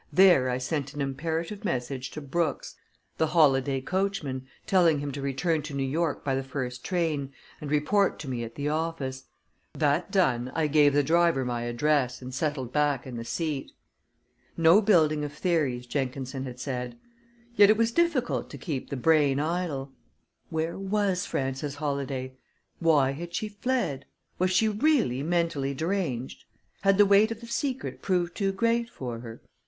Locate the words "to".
2.09-2.21, 5.11-5.21, 5.61-5.75, 8.21-8.27, 18.49-18.57